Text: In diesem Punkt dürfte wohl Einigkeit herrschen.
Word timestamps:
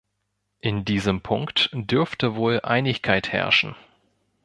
In 0.61 0.83
diesem 0.83 1.21
Punkt 1.21 1.69
dürfte 1.73 2.33
wohl 2.35 2.59
Einigkeit 2.63 3.31
herrschen. 3.31 3.75